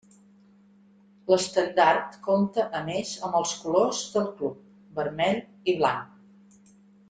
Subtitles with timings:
[1.33, 4.57] L'estendard compta a més amb els colors del club,
[5.01, 5.41] vermell
[5.75, 6.69] i blanc.